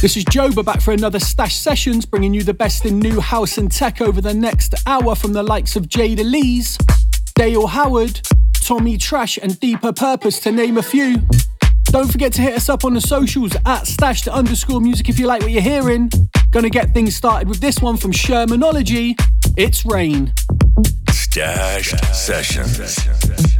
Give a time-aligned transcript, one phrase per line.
[0.00, 3.58] This is Joba back for another Stash Sessions, bringing you the best in new house
[3.58, 6.78] and tech over the next hour from the likes of Jada Lees,
[7.34, 11.18] Dale Howard, Tommy Trash, and Deeper Purpose, to name a few.
[11.84, 15.26] Don't forget to hit us up on the socials at stashed underscore music if you
[15.26, 16.10] like what you're hearing.
[16.50, 19.20] Gonna get things started with this one from Shermanology.
[19.58, 20.32] It's Rain.
[21.10, 23.59] Stash Sessions.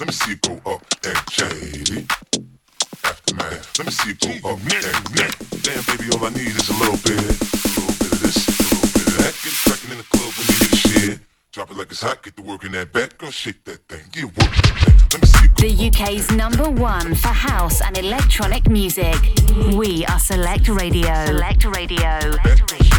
[0.00, 2.06] Let me see you go up that shady.
[3.04, 3.78] Aftermath.
[3.78, 5.34] Let me see you go up that neck.
[5.62, 8.74] Damn, baby, all I need is a little bit, a little bit of this, a
[8.74, 9.34] little bit of that.
[9.38, 11.18] Get cracking in the club when you get shit.
[11.52, 12.22] Drop it like it's hot.
[12.24, 13.18] Get to work in that back.
[13.18, 14.02] Girl, shake that thing.
[14.10, 14.94] Get work that thing.
[15.56, 19.16] The UK's number one for house and electronic music.
[19.74, 21.26] We are Select Radio.
[21.26, 22.20] Select Radio.
[22.20, 22.93] Select Radio.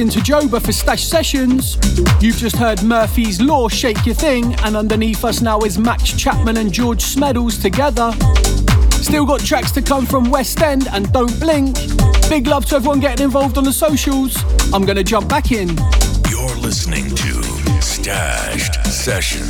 [0.00, 1.76] Into Joba for Stash Sessions.
[2.20, 6.56] You've just heard Murphy's Law Shake Your Thing, and underneath us now is Max Chapman
[6.56, 8.12] and George Smeddles together.
[9.02, 11.76] Still got tracks to come from West End and Don't Blink.
[12.28, 14.36] Big love to everyone getting involved on the socials.
[14.72, 15.68] I'm gonna jump back in.
[16.30, 17.42] You're listening to
[17.82, 19.49] Stashed Sessions.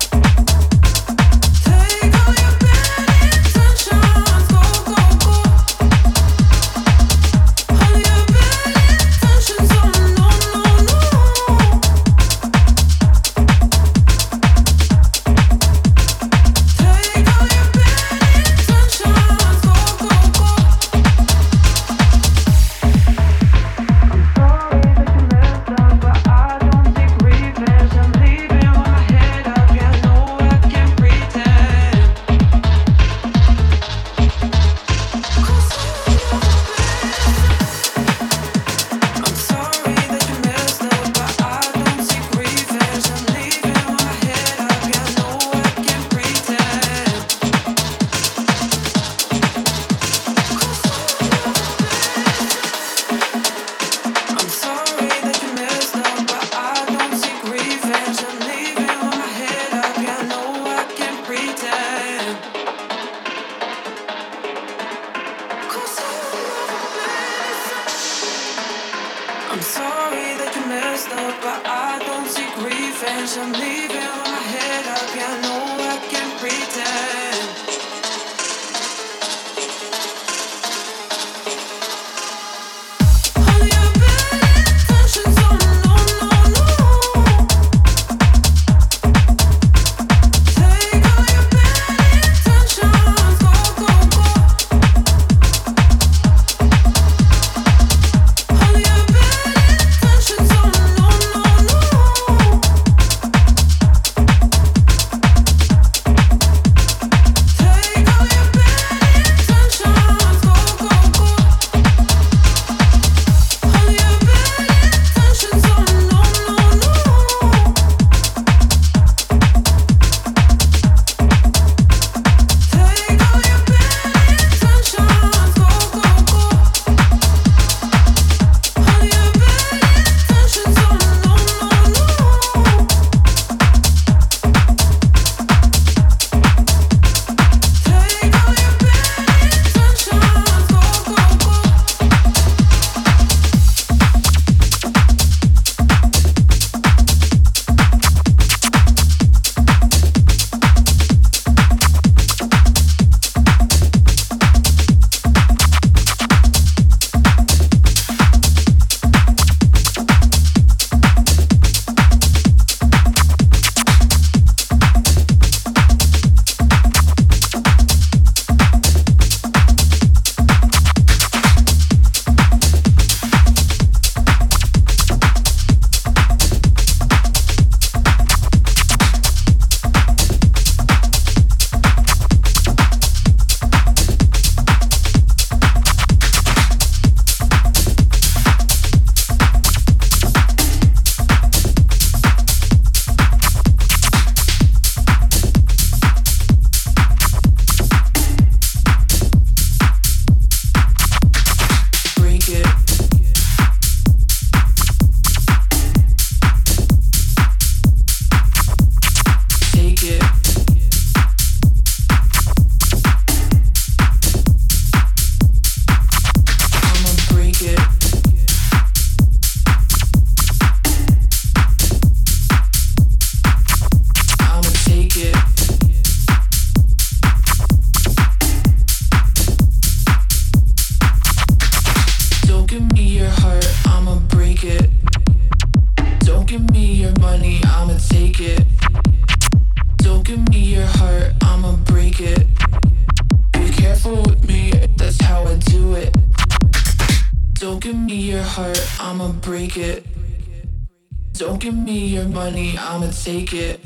[253.23, 253.79] take it.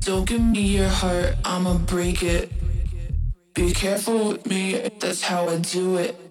[0.00, 2.50] Don't give me your heart, I'ma break it.
[3.54, 6.29] Be careful with me, that's how I do it.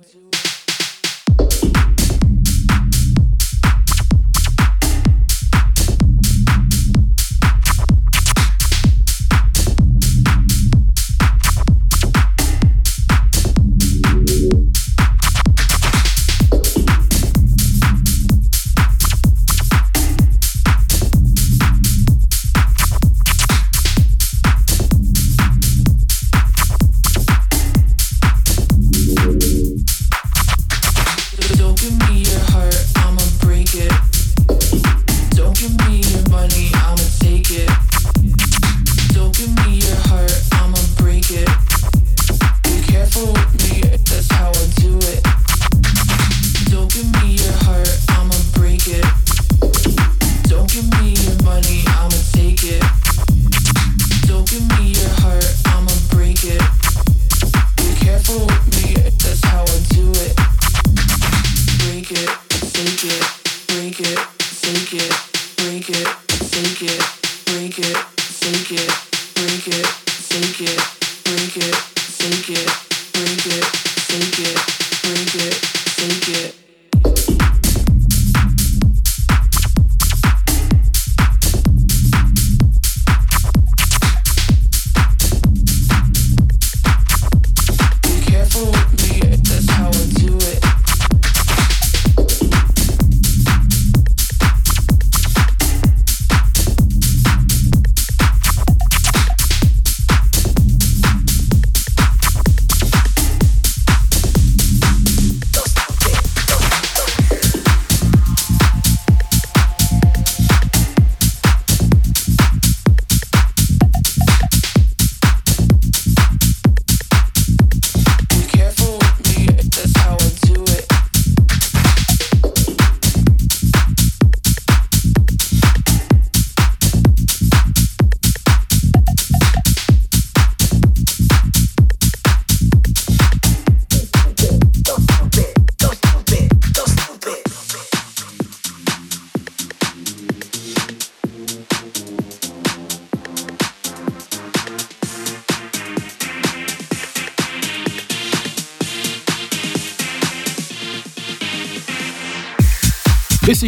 [76.29, 76.68] This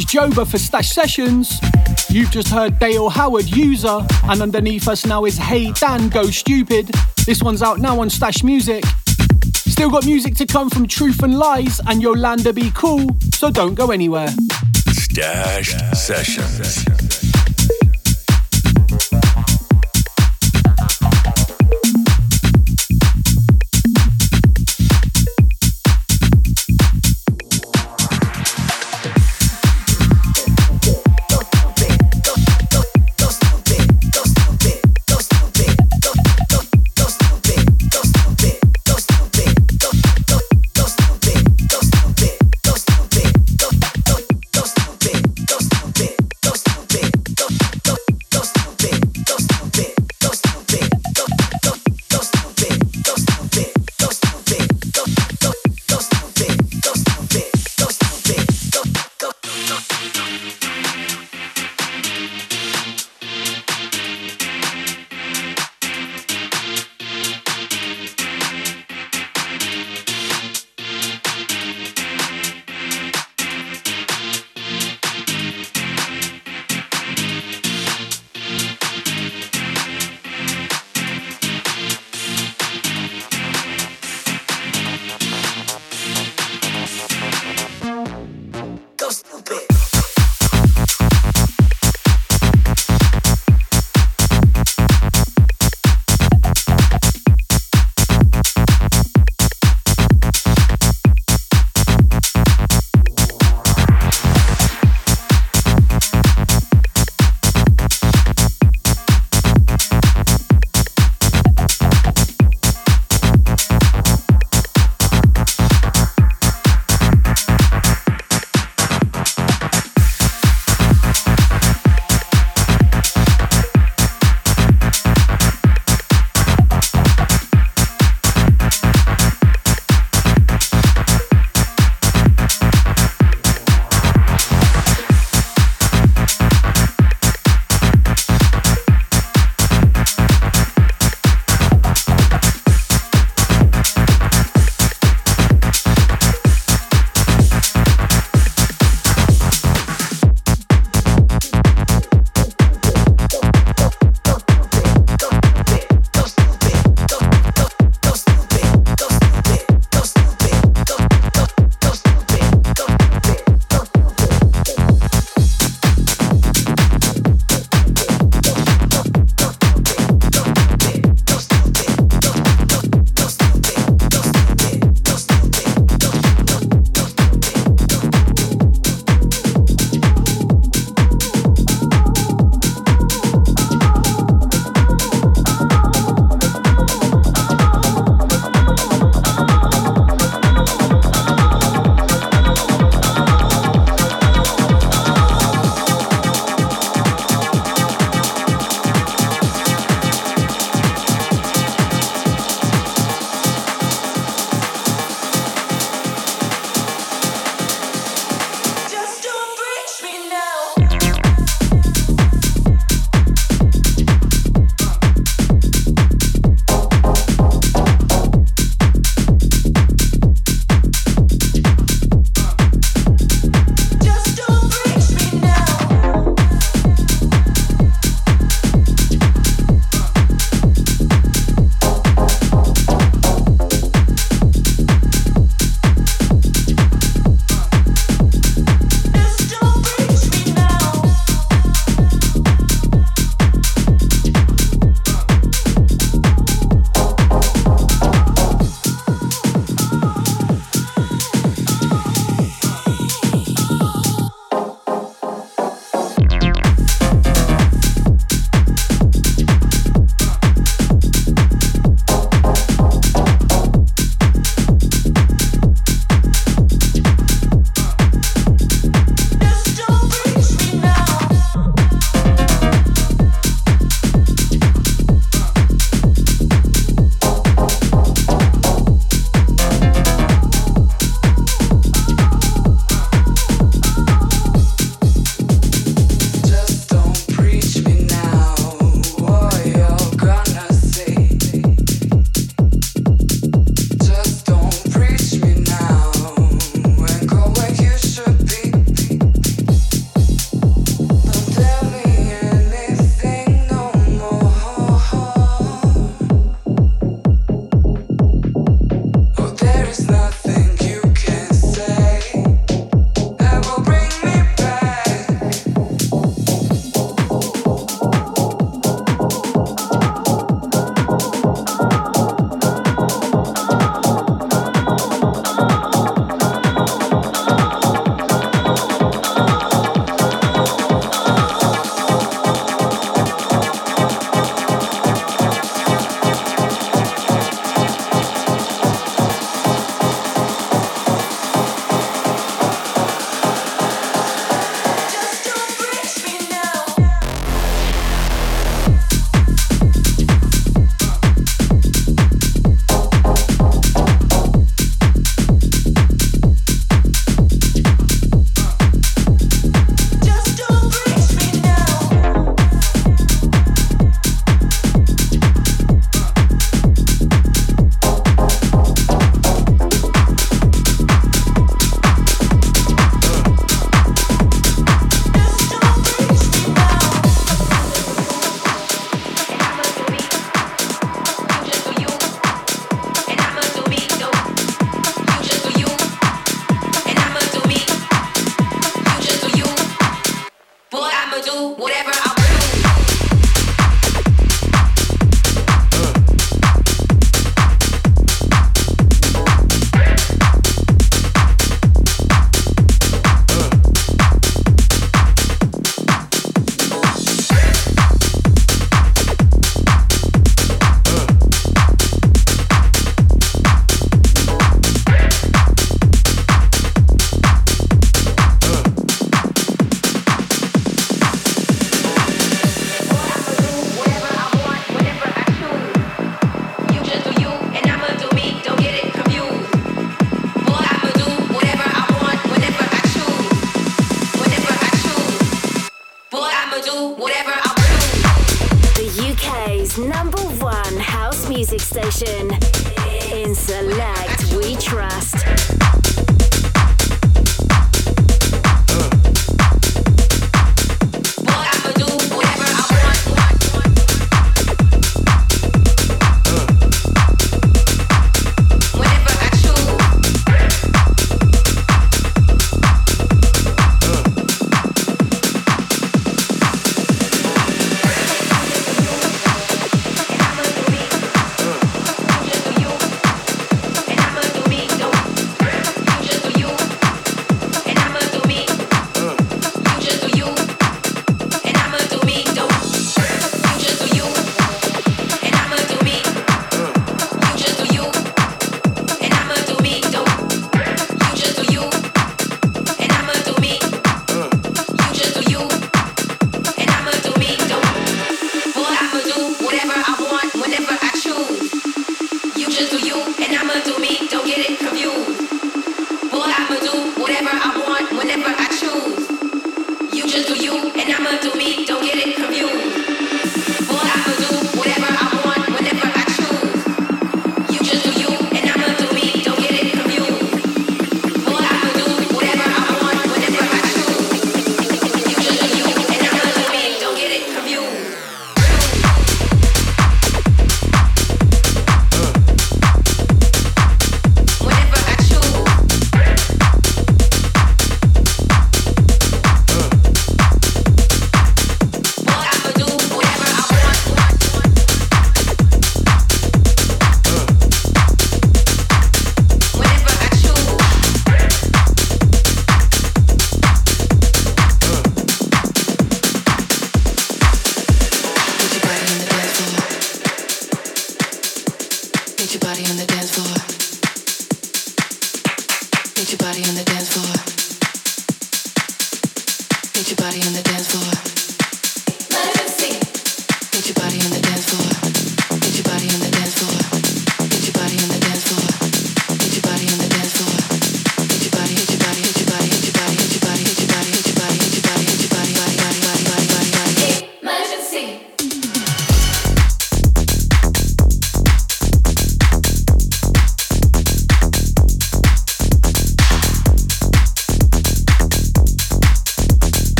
[0.00, 1.60] is Joba for Stash Sessions.
[2.08, 6.90] You've just heard Dale Howard User, and underneath us now is Hey Dan Go Stupid.
[7.26, 8.82] This one's out now on Stash Music.
[9.54, 13.74] Still got music to come from Truth and Lies and Yolanda Be Cool, so don't
[13.74, 14.28] go anywhere.
[14.88, 16.89] Stash Sessions.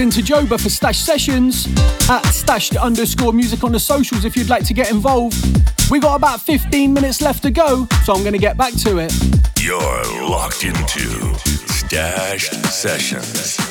[0.00, 1.66] Into Joba for Stash Sessions
[2.08, 5.36] at stashed underscore music on the socials if you'd like to get involved.
[5.90, 8.96] We got about 15 minutes left to go, so I'm going to get back to
[8.96, 9.12] it.
[9.60, 11.34] You're locked into
[11.68, 13.69] Stashed Sessions.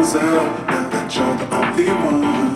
[0.00, 2.49] myself now that you're the only one.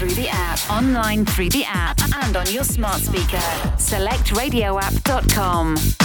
[0.00, 3.36] through the app, online through the app, and on your smart speaker.
[3.76, 5.99] SelectRadioApp.com.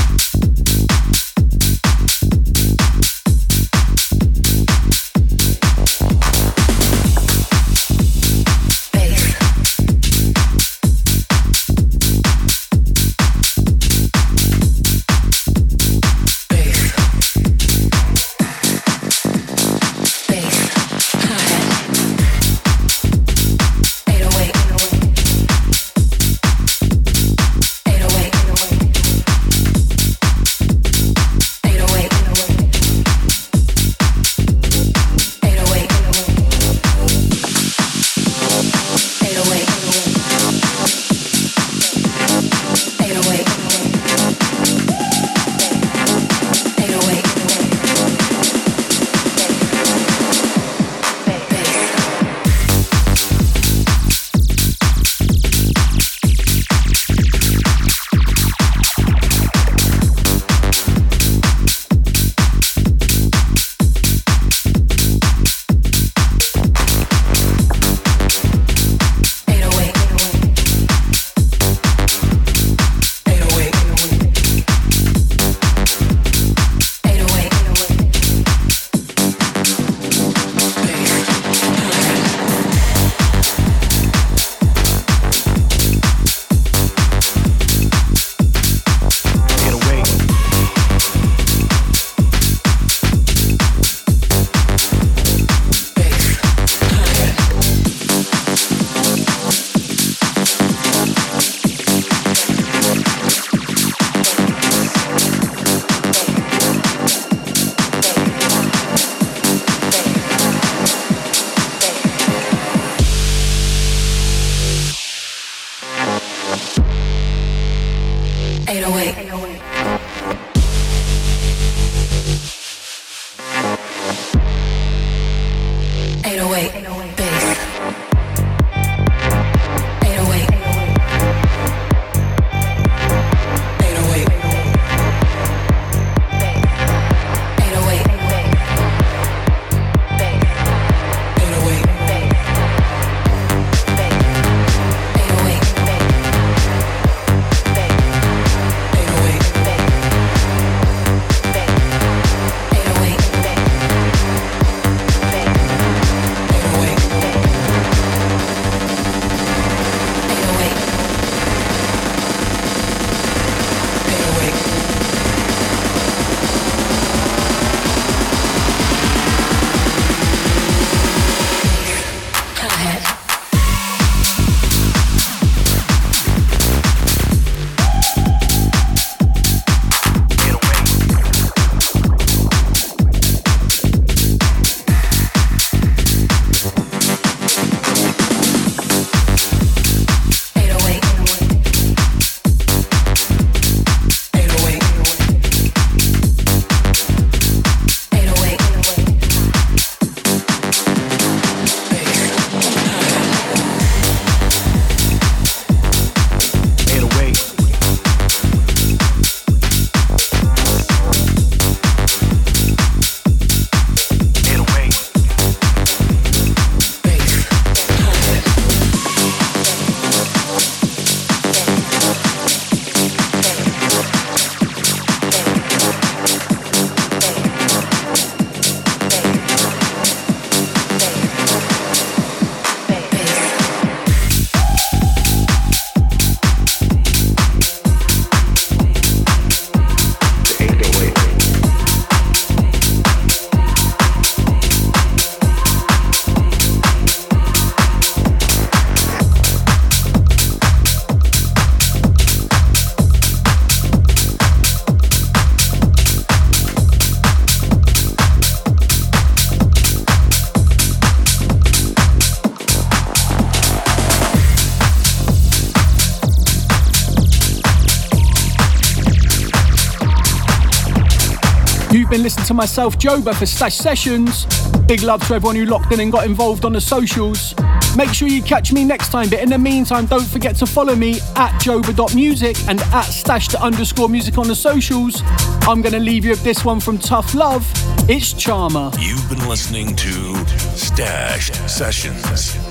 [272.55, 274.45] myself, Joba, for Stash Sessions.
[274.87, 277.53] Big love to everyone who locked in and got involved on the socials.
[277.95, 280.95] Make sure you catch me next time, but in the meantime, don't forget to follow
[280.95, 285.21] me at joba.music and at stash underscore music on the socials.
[285.67, 287.69] I'm going to leave you with this one from Tough Love.
[288.09, 288.91] It's Charmer.
[288.99, 290.45] You've been listening to
[290.75, 292.64] Stash Sessions.